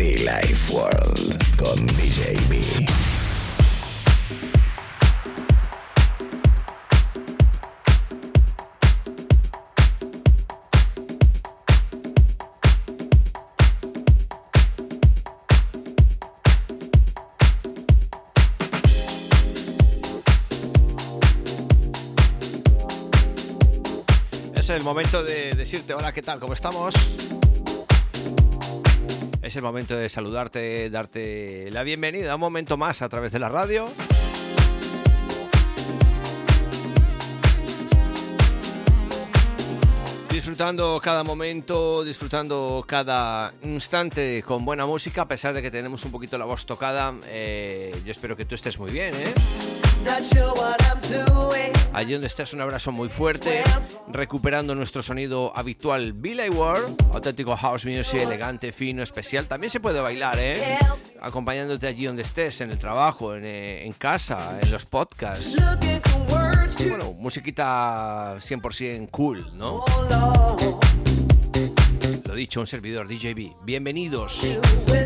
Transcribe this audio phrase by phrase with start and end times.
[0.00, 2.58] Be Life World con DJ B.
[24.70, 26.40] El momento de decirte hola, ¿qué tal?
[26.40, 26.94] ¿Cómo estamos?
[29.50, 33.48] Es el momento de saludarte, darte la bienvenida un momento más a través de la
[33.48, 33.84] radio.
[40.30, 46.12] Disfrutando cada momento, disfrutando cada instante con buena música, a pesar de que tenemos un
[46.12, 47.12] poquito la voz tocada.
[47.26, 49.79] eh, yo espero que tú estés muy bien, ¿eh?
[51.92, 53.62] Allí donde estés, un abrazo muy fuerte,
[54.08, 59.46] recuperando nuestro sonido habitual Billy Ward, auténtico house music, elegante, fino, especial.
[59.46, 60.78] También se puede bailar, ¿eh?
[61.20, 65.56] Acompañándote allí donde estés, en el trabajo, en, eh, en casa, en los podcasts.
[66.88, 69.84] Bueno, musiquita 100% cool, ¿no?
[72.24, 73.56] Lo dicho, un servidor DJB.
[73.64, 74.46] Bienvenidos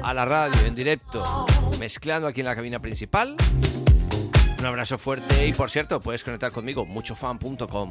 [0.02, 1.46] a la radio en directo,
[1.80, 3.36] mezclando aquí en la cabina principal.
[4.64, 7.90] Un abrazo fuerte y por cierto, puedes conectar conmigo muchofan.com.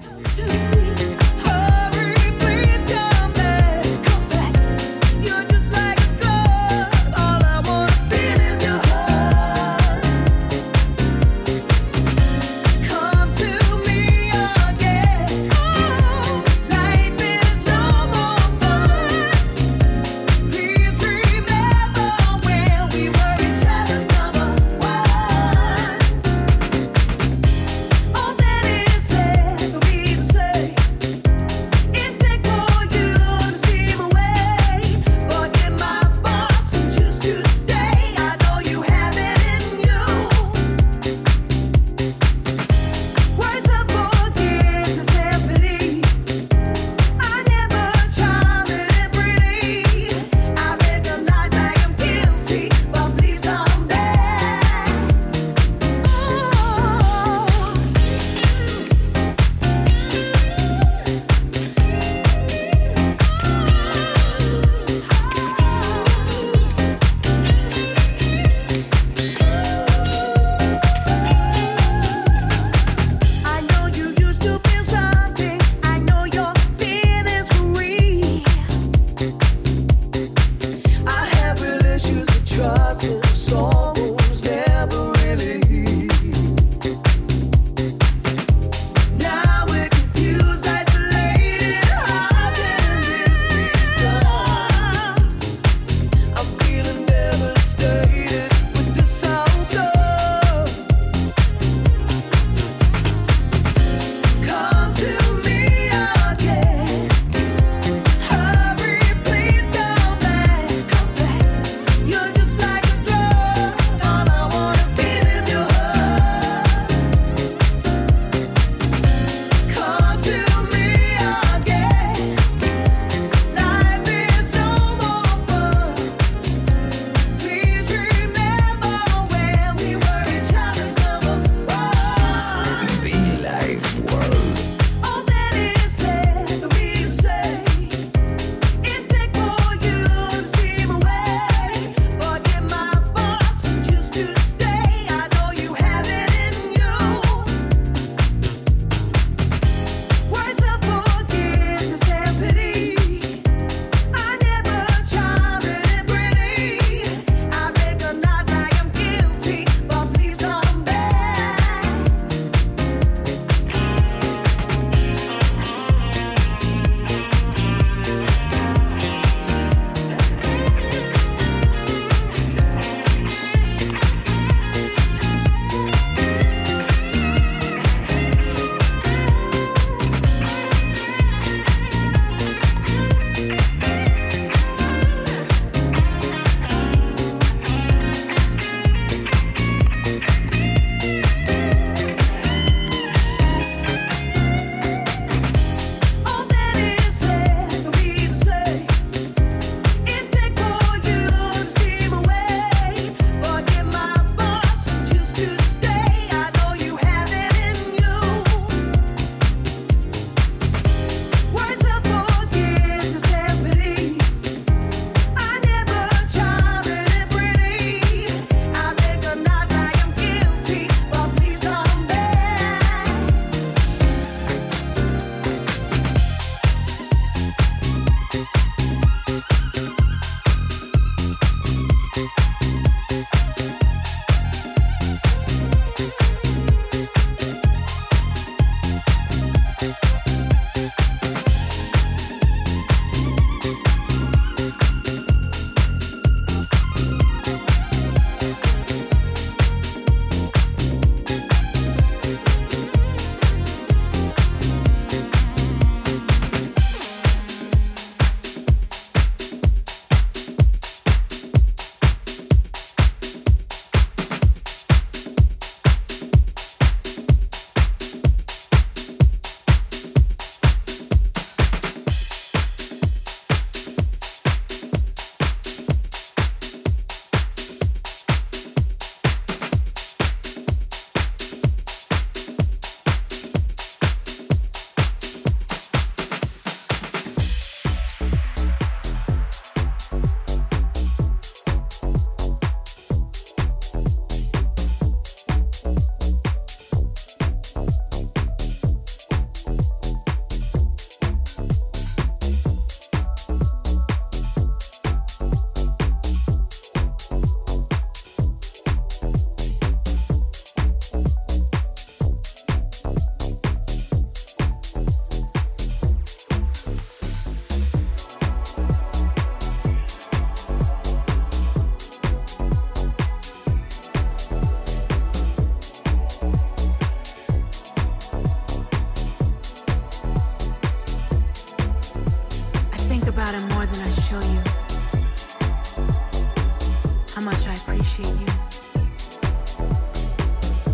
[338.14, 338.46] appreciate you.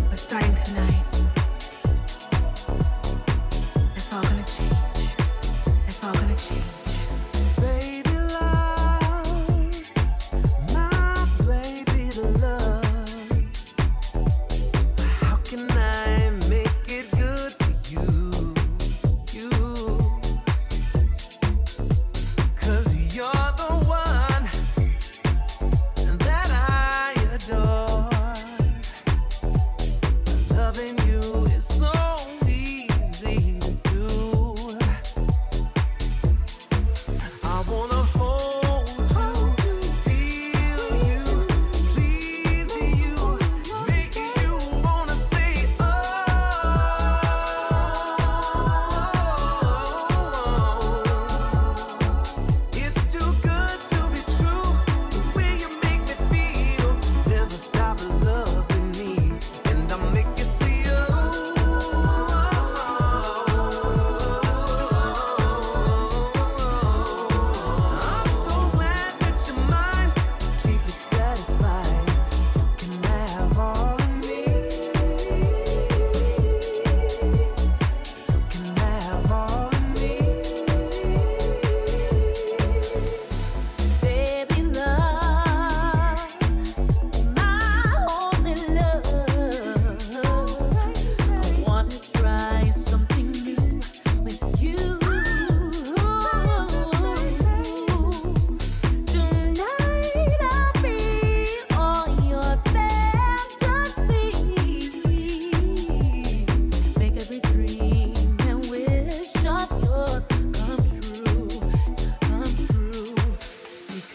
[0.08, 1.04] But starting tonight,
[3.94, 4.72] it's all gonna change.
[5.86, 6.79] It's all gonna change.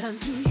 [0.06, 0.45] Cause you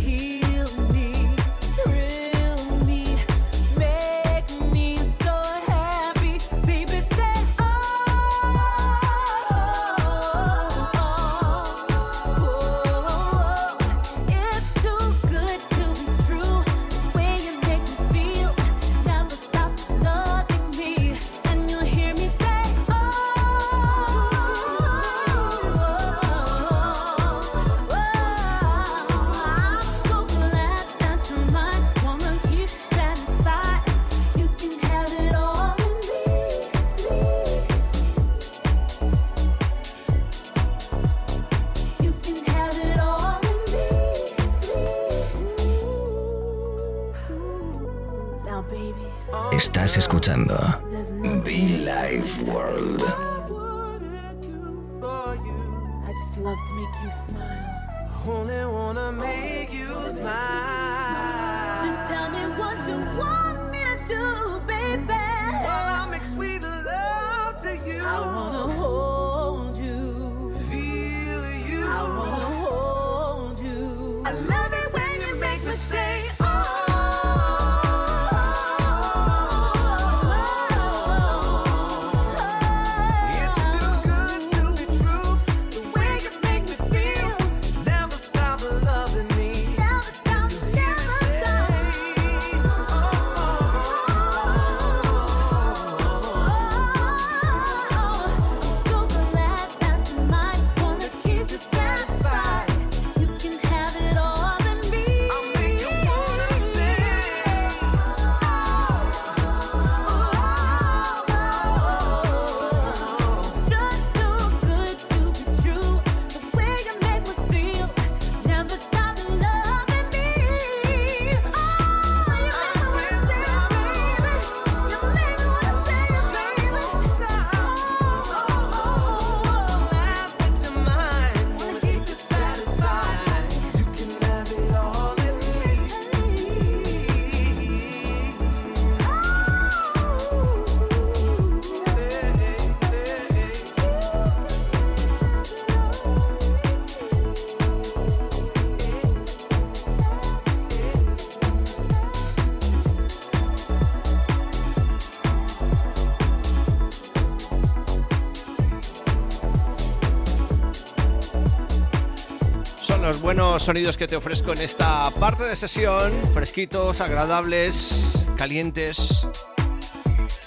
[163.55, 169.25] buenos sonidos que te ofrezco en esta parte de sesión, fresquitos, agradables, calientes,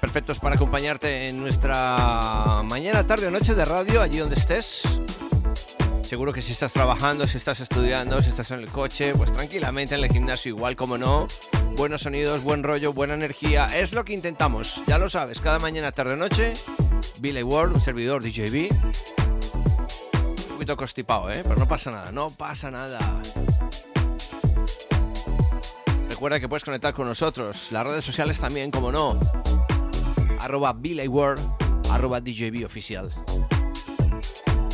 [0.02, 4.82] perfectos para acompañarte en nuestra mañana, tarde o noche de radio, allí donde estés.
[6.02, 9.96] Seguro que si estás trabajando, si estás estudiando, si estás en el coche, pues tranquilamente
[9.96, 11.28] en el gimnasio igual como no.
[11.78, 13.68] Buenos sonidos, buen rollo, buena energía.
[13.68, 16.52] Es lo que intentamos, ya lo sabes, cada mañana, tarde, noche.
[17.20, 18.68] Billy Ward, un servidor DJB.
[20.68, 21.40] Poquito constipado, ¿eh?
[21.44, 23.00] Pero no pasa nada, no pasa nada.
[26.10, 27.72] Recuerda que puedes conectar con nosotros.
[27.72, 29.18] Las redes sociales también, como no.
[30.42, 30.76] Arroba
[31.08, 31.40] Ward,
[31.90, 33.10] arroba DJB oficial.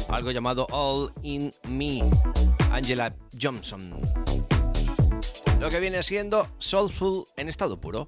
[0.09, 2.01] Algo llamado All in Me.
[2.71, 3.93] Angela Johnson.
[5.59, 8.07] Lo que viene siendo Soulful en estado puro.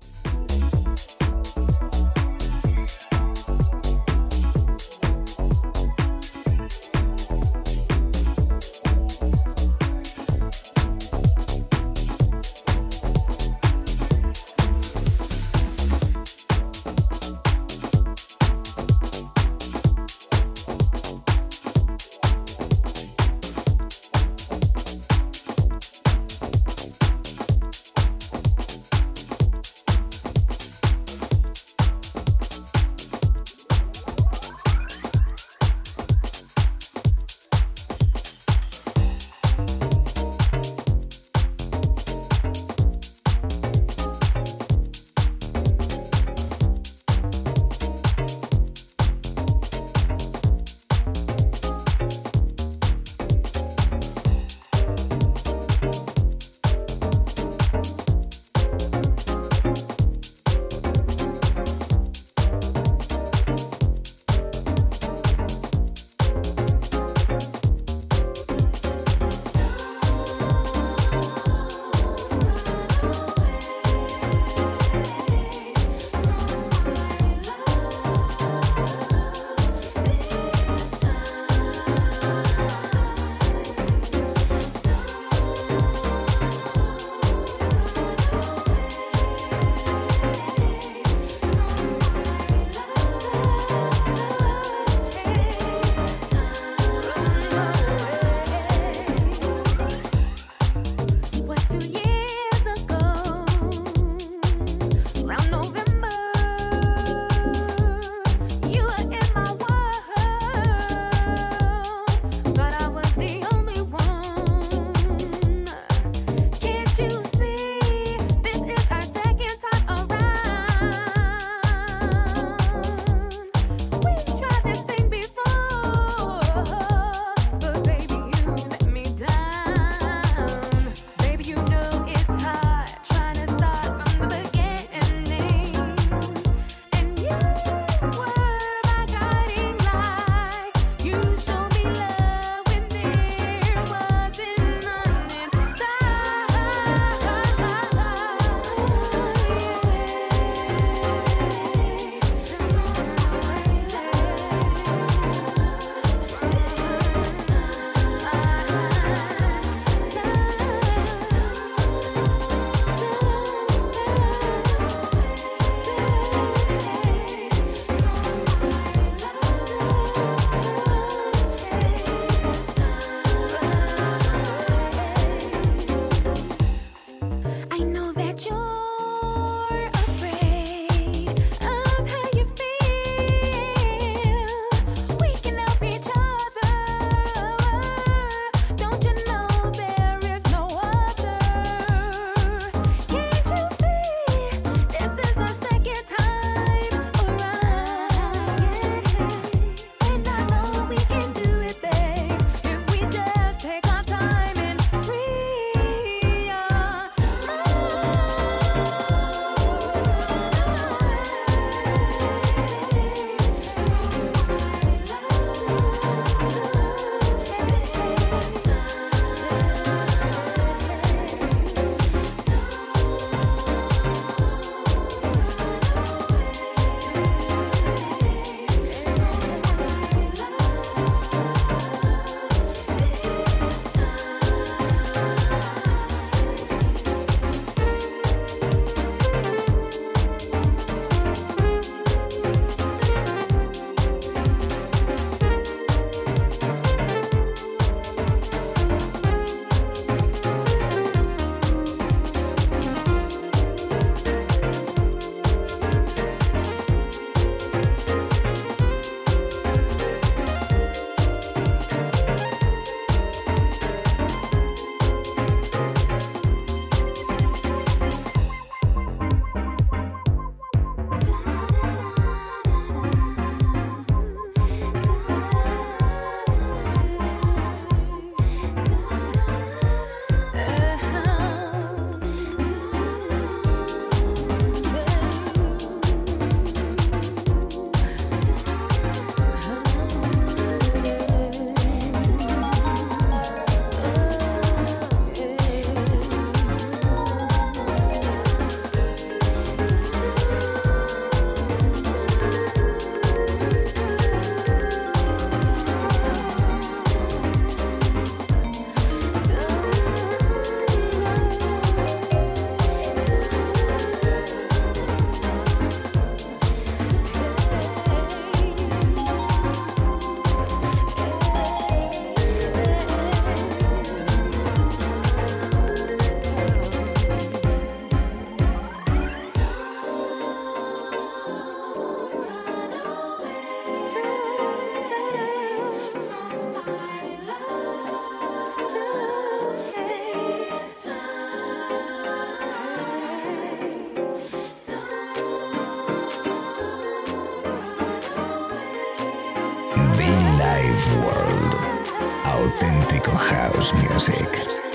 [352.66, 354.95] auténtico house music.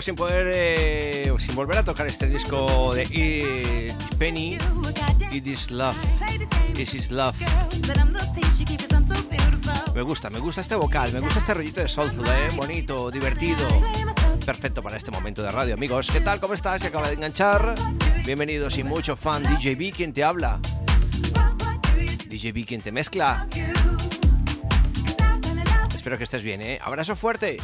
[0.00, 4.56] Sin poder, eh, sin volver a tocar este disco de It Penny,
[5.32, 5.96] It Is Love,
[6.74, 7.34] This Is Love.
[9.92, 13.66] Me gusta, me gusta este vocal, me gusta este rollito de soulful, eh, bonito, divertido.
[14.46, 16.08] Perfecto para este momento de radio, amigos.
[16.10, 16.38] ¿Qué tal?
[16.38, 16.80] ¿Cómo estás?
[16.80, 17.74] Se acaba de enganchar.
[18.24, 19.42] Bienvenidos y mucho fan.
[19.42, 20.60] DJB, quien te habla.
[22.28, 23.46] DJB, quien te mezcla.
[25.94, 26.78] Espero que estés bien, ¿eh?
[26.80, 27.58] Abrazo fuerte.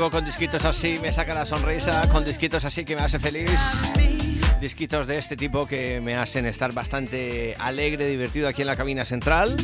[0.00, 3.50] Luego con disquitos así me saca la sonrisa, con disquitos así que me hace feliz.
[4.58, 9.04] Disquitos de este tipo que me hacen estar bastante alegre, divertido aquí en la cabina
[9.04, 9.54] central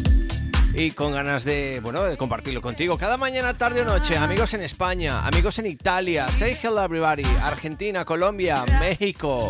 [0.74, 4.18] y con ganas de, bueno, de compartirlo contigo cada mañana, tarde o noche.
[4.18, 9.48] Amigos en España, amigos en Italia, say hello everybody, Argentina, Colombia, México.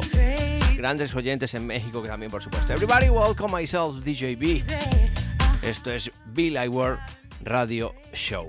[0.77, 2.73] Grandes oyentes en México que también, por supuesto.
[2.73, 4.63] Everybody welcome myself, DJB.
[5.63, 7.01] Esto es Bill World
[7.43, 8.49] Radio Show.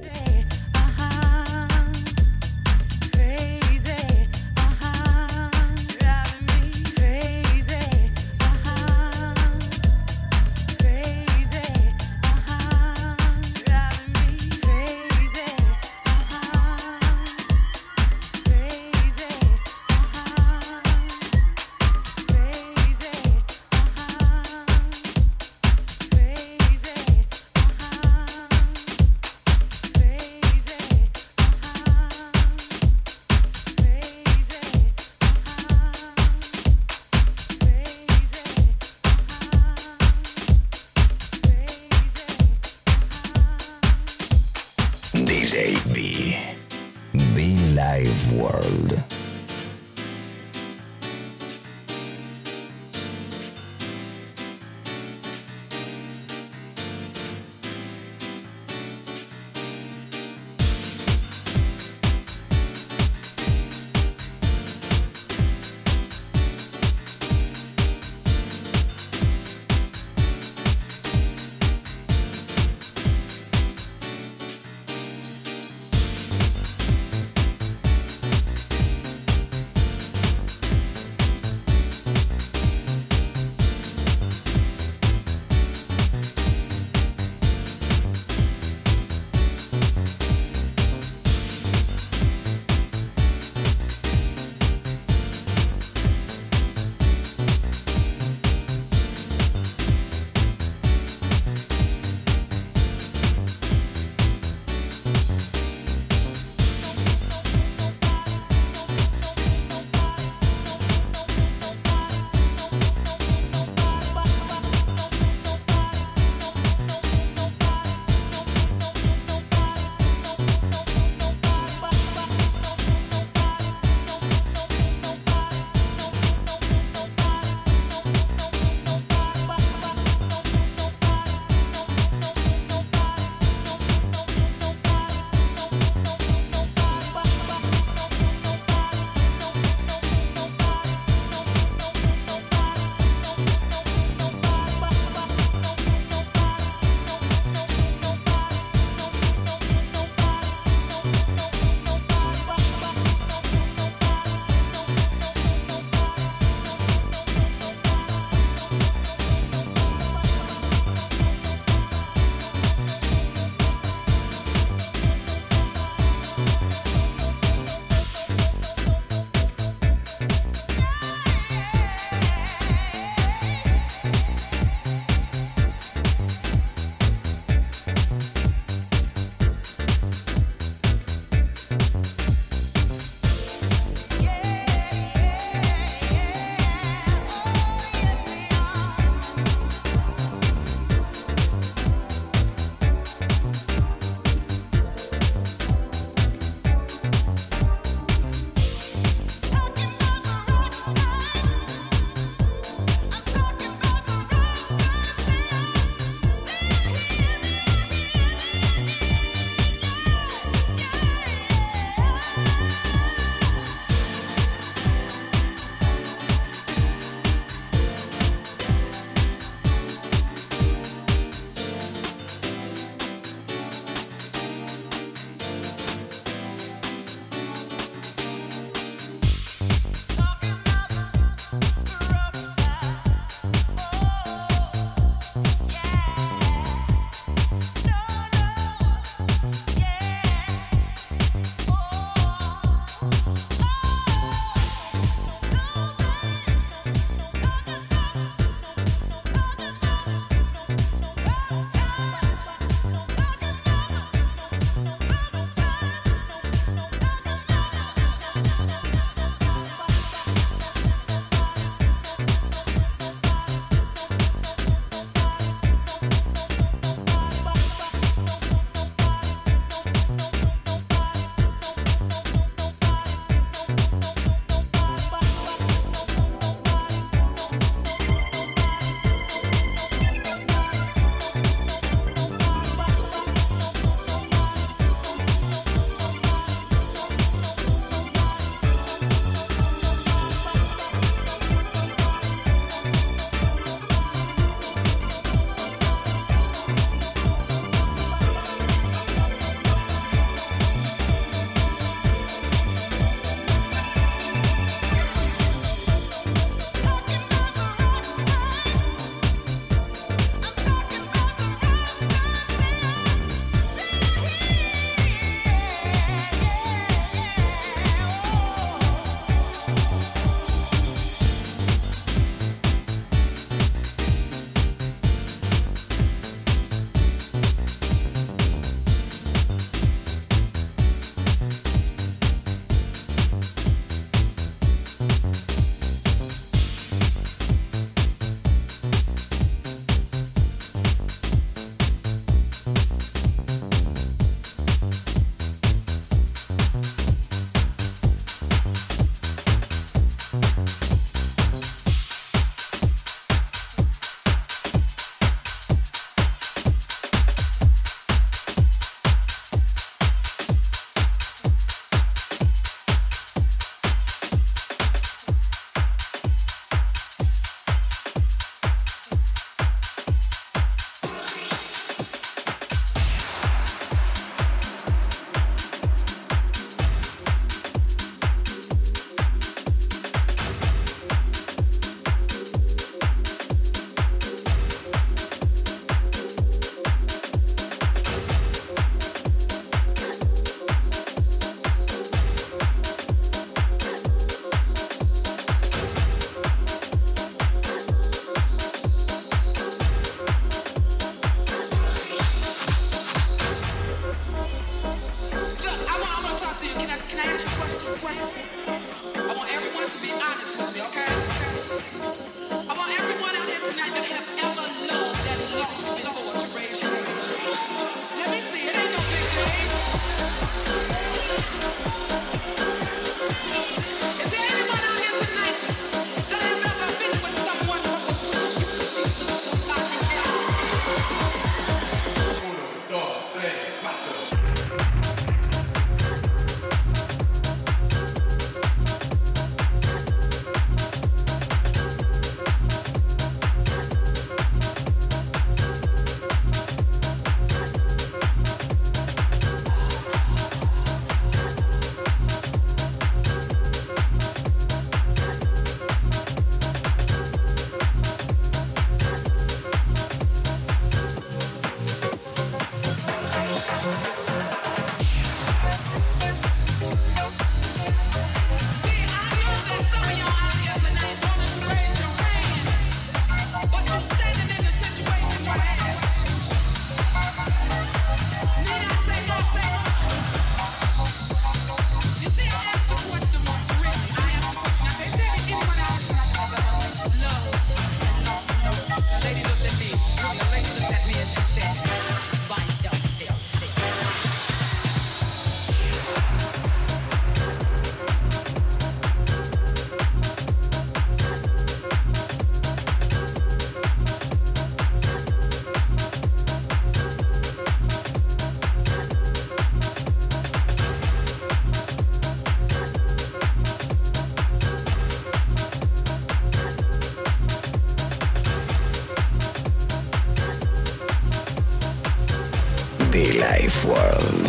[523.17, 524.47] Life World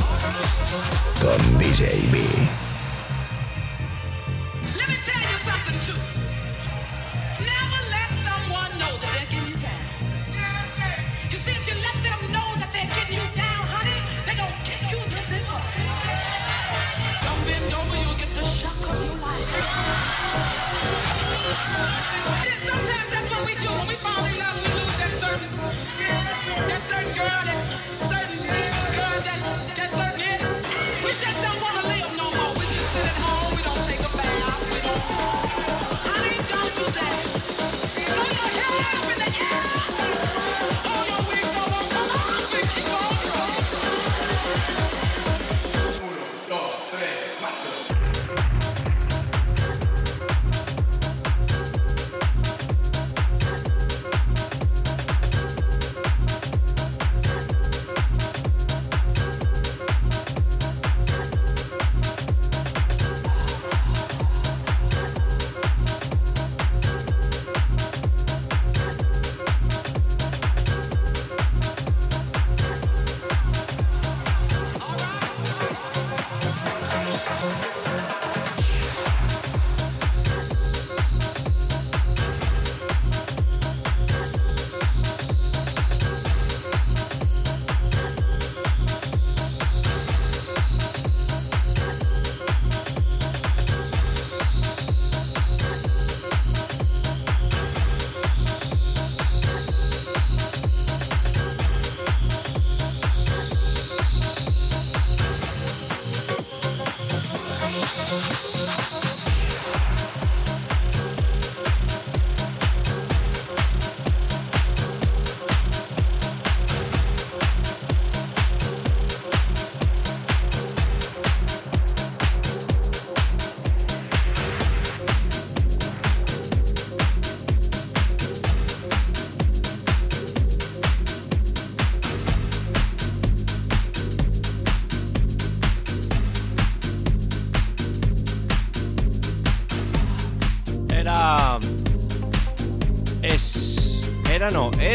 [1.23, 2.68] con DJ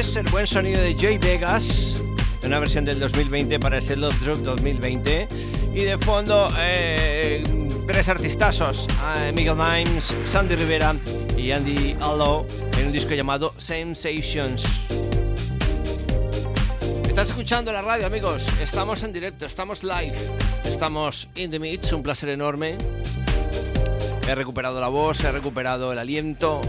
[0.03, 0.09] B.
[0.09, 2.01] es el buen sonido de Jay Vegas,
[2.43, 5.27] una versión del 2020 para ese Love Drop 2020.
[5.73, 7.43] Y de fondo, eh,
[7.87, 8.87] tres artistazos:
[9.17, 10.95] eh, Miguel Mimes, Sandy Rivera
[11.37, 12.45] y Andy Allo,
[12.77, 14.87] en un disco llamado Sensations.
[17.07, 18.47] Estás escuchando la radio, amigos.
[18.61, 20.15] Estamos en directo, estamos live,
[20.65, 21.93] estamos in the mix.
[21.93, 22.77] Un placer enorme.
[24.27, 26.61] He recuperado la voz, he recuperado el aliento,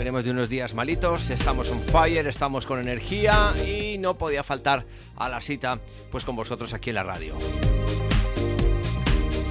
[0.00, 4.86] Venimos de unos días malitos, estamos on fire, estamos con energía y no podía faltar
[5.14, 5.78] a la cita
[6.10, 7.36] pues con vosotros aquí en la radio.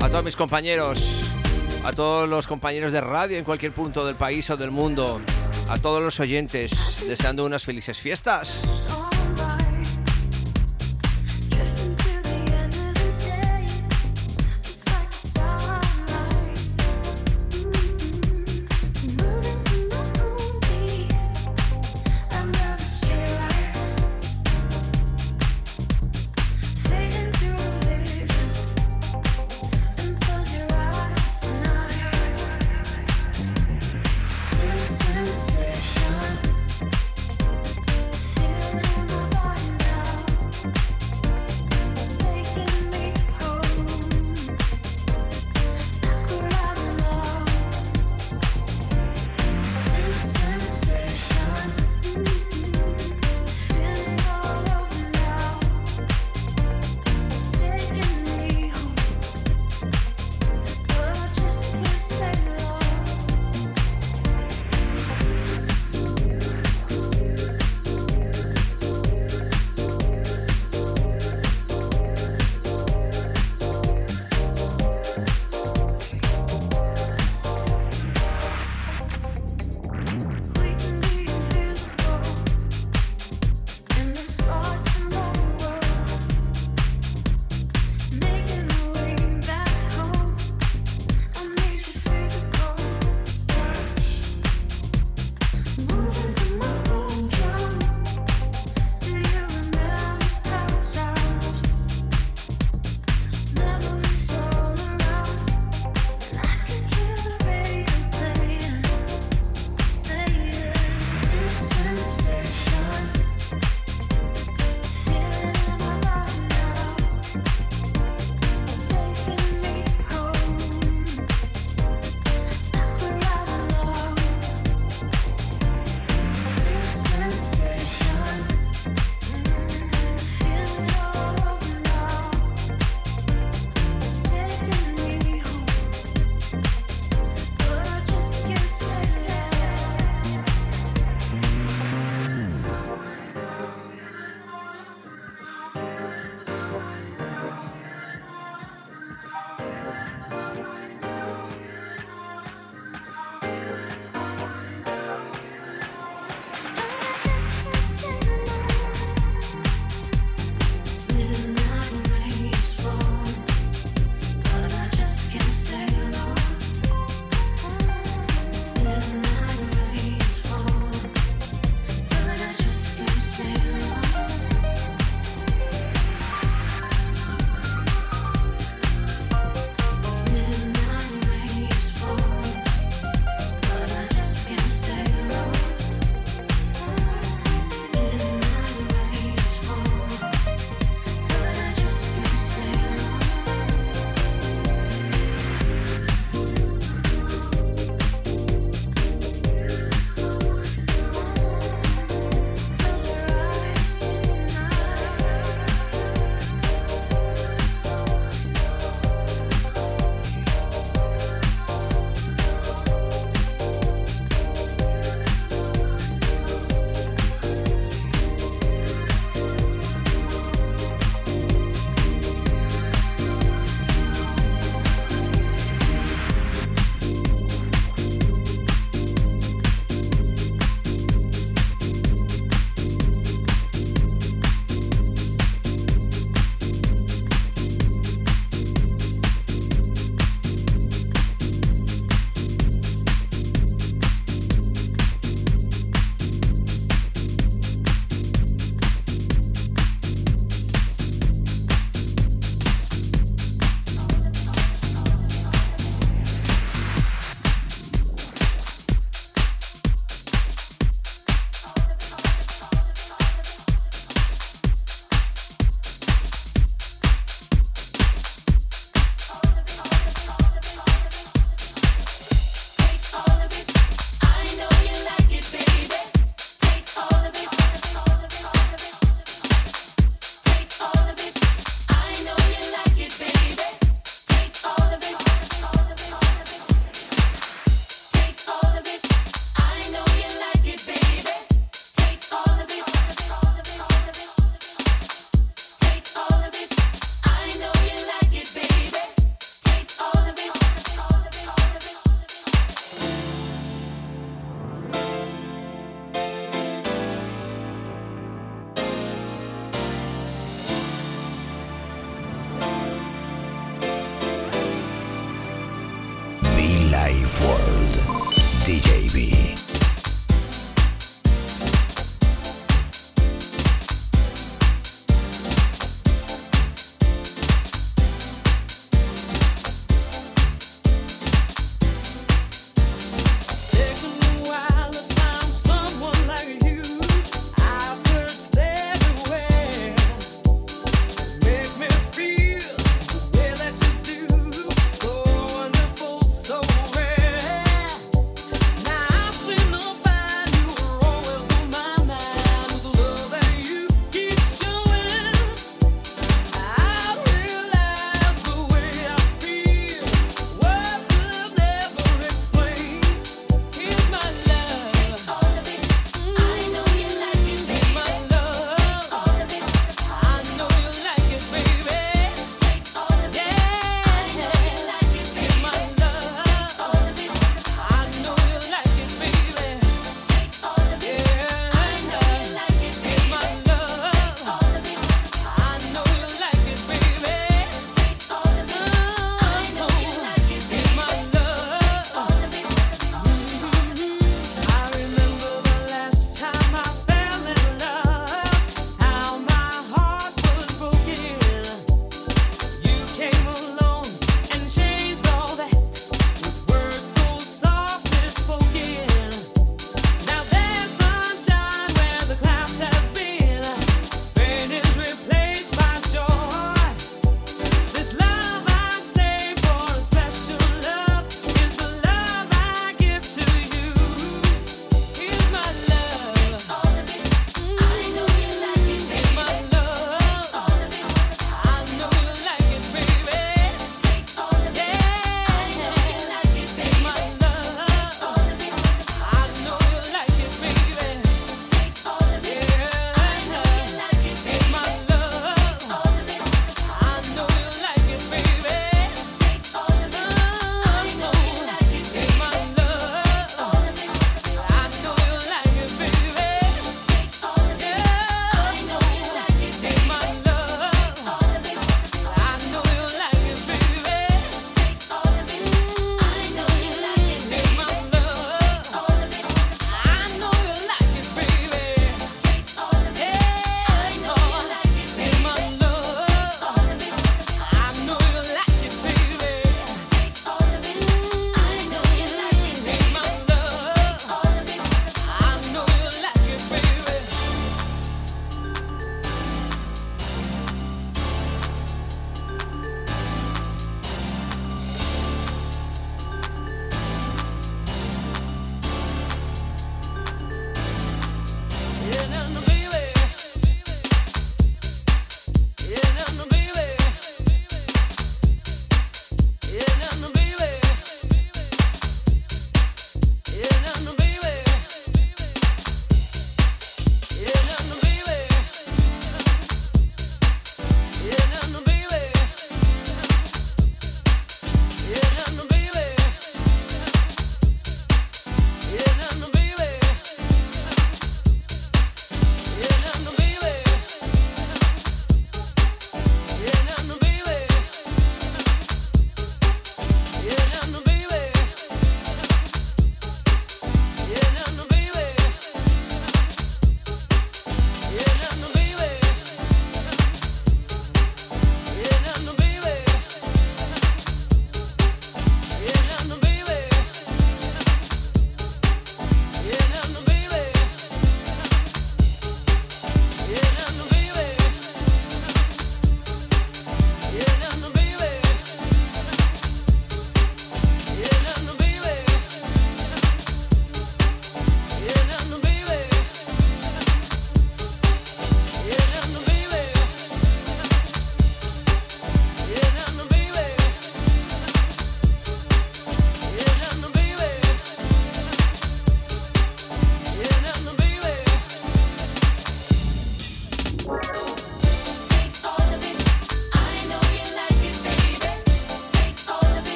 [0.00, 1.24] A todos mis compañeros,
[1.82, 5.20] a todos los compañeros de radio en cualquier punto del país o del mundo,
[5.68, 8.62] a todos los oyentes, deseando unas felices fiestas.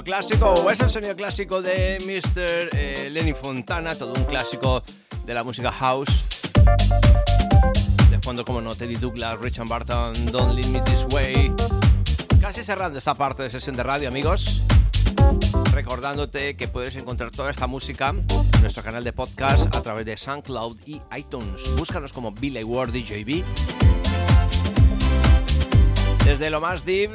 [0.00, 2.70] Sonido clásico o es el sonido clásico de Mr.
[2.72, 4.82] Eh, Lenny Fontana, todo un clásico
[5.26, 6.40] de la música house.
[8.08, 11.52] De fondo, como no, Teddy Douglas, Richard Barton, Don't Leave Me This Way.
[12.40, 14.62] Casi cerrando esta parte de sesión de radio, amigos.
[15.72, 20.16] Recordándote que puedes encontrar toda esta música en nuestro canal de podcast a través de
[20.16, 21.76] SoundCloud y iTunes.
[21.76, 23.44] Búscanos como Billy Ward DJB.
[26.24, 27.10] Desde lo más deep,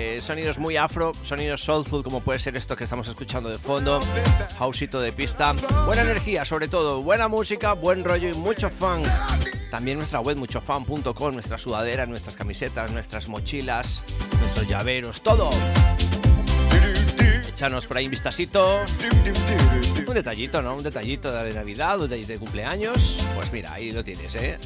[0.00, 4.00] eh, sonidos muy afro, sonidos soulful como puede ser esto que estamos escuchando de fondo,
[4.58, 5.52] houseito de pista,
[5.84, 9.06] buena energía sobre todo, buena música, buen rollo y mucho funk.
[9.70, 14.02] También nuestra web muchofan.com, nuestra sudadera, nuestras camisetas, nuestras mochilas,
[14.40, 15.50] nuestros llaveros, todo.
[17.48, 18.80] Echanos por ahí un vistacito.
[20.06, 20.76] Un detallito, ¿no?
[20.76, 23.18] Un detallito de Navidad, un de cumpleaños.
[23.36, 24.58] Pues mira, ahí lo tienes, ¿eh?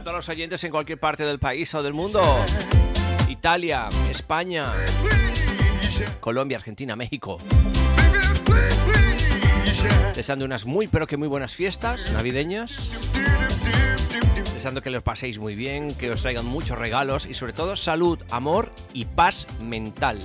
[0.00, 2.22] A todos los oyentes en cualquier parte del país o del mundo.
[3.28, 4.72] Italia, España,
[6.20, 7.36] Colombia, Argentina, México.
[10.16, 12.78] Deseando unas muy pero que muy buenas fiestas navideñas.
[14.54, 18.18] Deseando que los paséis muy bien, que os traigan muchos regalos y sobre todo salud,
[18.30, 20.18] amor y paz mental.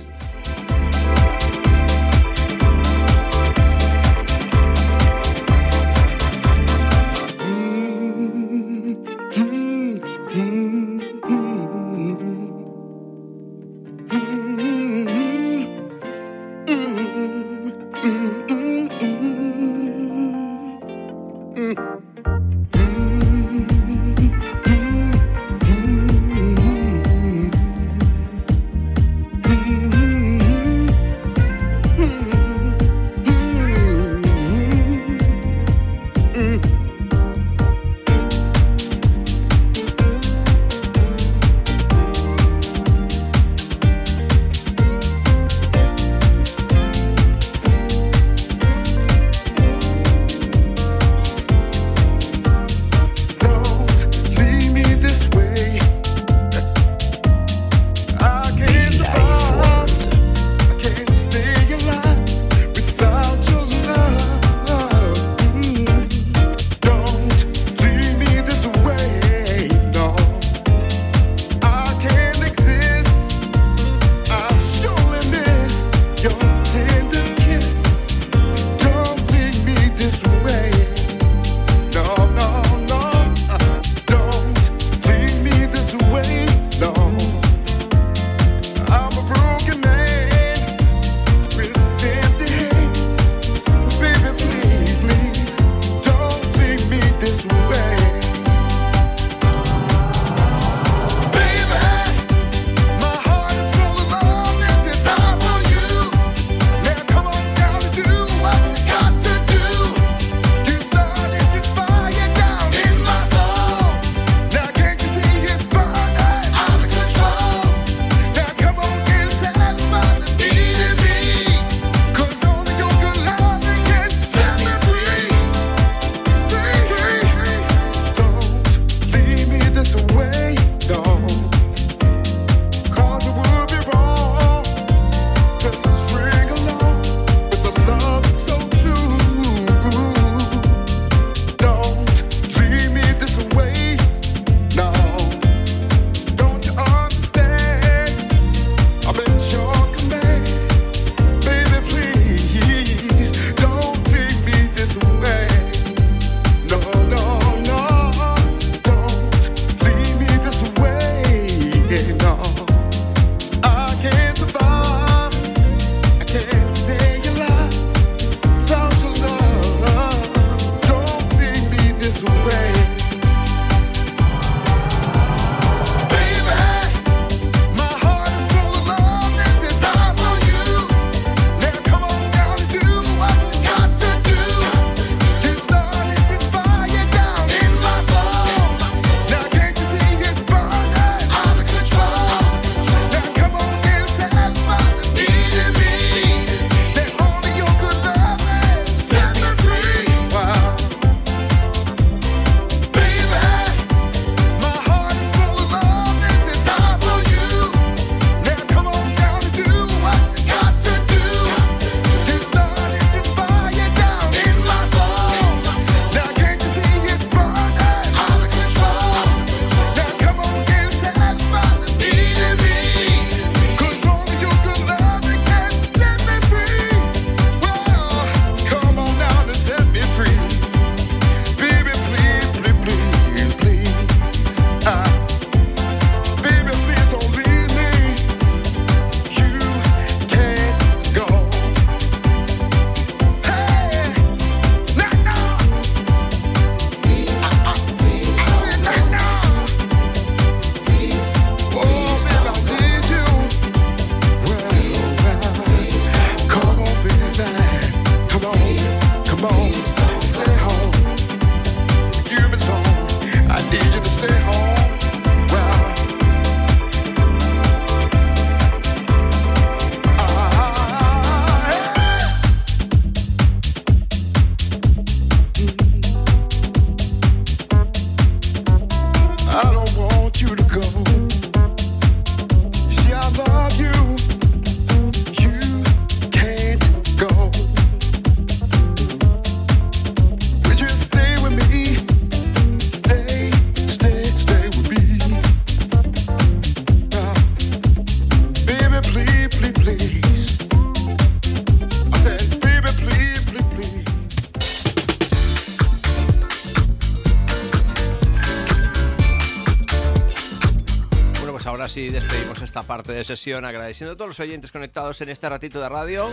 [311.96, 315.48] Ahora sí despedimos esta parte de sesión agradeciendo a todos los oyentes conectados en este
[315.48, 316.30] ratito de radio.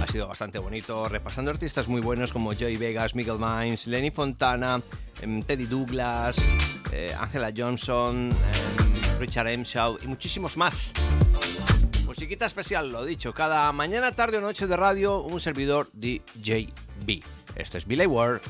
[0.00, 4.80] Ha sido bastante bonito, repasando artistas muy buenos como Joey Vegas, Miguel Mines, Lenny Fontana,
[5.20, 6.38] em, Teddy Douglas,
[6.92, 10.92] eh, Angela Johnson, em, Richard Emshaw y muchísimos más.
[12.06, 17.22] Musiquita especial, lo dicho, cada mañana, tarde o noche de radio, un servidor DJB.
[17.54, 18.40] Esto es Billy Ward.